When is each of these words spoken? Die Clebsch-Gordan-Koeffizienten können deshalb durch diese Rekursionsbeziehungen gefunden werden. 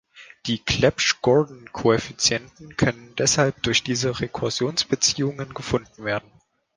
Die 0.47 0.57
Clebsch-Gordan-Koeffizienten 0.57 2.75
können 2.75 3.13
deshalb 3.19 3.61
durch 3.61 3.83
diese 3.83 4.19
Rekursionsbeziehungen 4.19 5.53
gefunden 5.53 6.03
werden. 6.03 6.31